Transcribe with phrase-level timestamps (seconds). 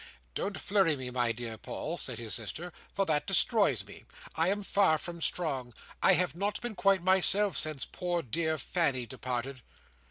[0.33, 4.05] "Don't flurry me, my dear Paul," said his sister; "for that destroys me.
[4.35, 5.75] I am far from strong.
[6.01, 9.61] I have not been quite myself, since poor dear Fanny departed."